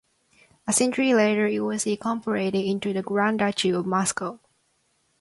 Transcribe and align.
A 0.67 0.73
century 0.73 1.13
later, 1.13 1.45
it 1.45 1.59
was 1.59 1.85
incorporated 1.85 2.65
into 2.65 2.91
the 2.91 3.03
Grand 3.03 3.37
Duchy 3.37 3.69
of 3.69 3.85
Moscow. 3.85 4.39